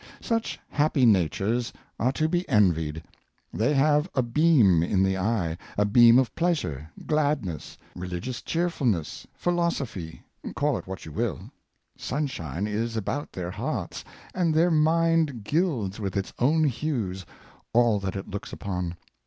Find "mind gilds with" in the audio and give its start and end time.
14.71-16.17